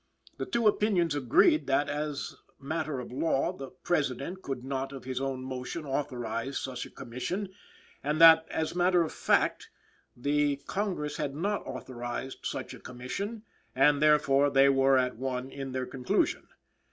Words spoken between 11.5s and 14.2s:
authorized such a Commission; and